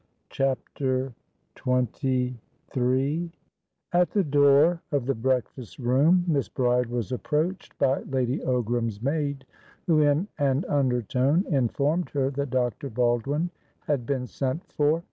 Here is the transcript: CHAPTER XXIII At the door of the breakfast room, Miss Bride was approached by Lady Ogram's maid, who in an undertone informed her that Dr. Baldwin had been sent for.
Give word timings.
CHAPTER 0.31 1.13
XXIII 1.55 2.39
At 3.93 4.09
the 4.09 4.23
door 4.23 4.81
of 4.91 5.05
the 5.05 5.13
breakfast 5.13 5.77
room, 5.77 6.25
Miss 6.27 6.49
Bride 6.49 6.87
was 6.87 7.11
approached 7.11 7.77
by 7.77 8.01
Lady 8.01 8.39
Ogram's 8.39 8.99
maid, 8.99 9.45
who 9.85 10.01
in 10.01 10.27
an 10.39 10.65
undertone 10.67 11.45
informed 11.53 12.09
her 12.13 12.31
that 12.31 12.49
Dr. 12.49 12.89
Baldwin 12.89 13.51
had 13.81 14.07
been 14.07 14.25
sent 14.25 14.65
for. 14.73 14.99